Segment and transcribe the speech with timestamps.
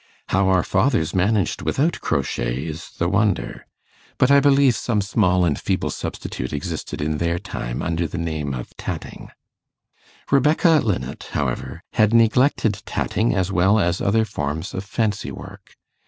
[0.29, 3.67] How our fathers managed without crochet is the wonder;
[4.17, 8.55] but I believe some small and feeble substitute existed in their time under the name
[8.55, 9.29] of 'tatting'.
[10.31, 15.75] Rebecca Linnet, however, had neglected tatting as well as other forms of fancy work.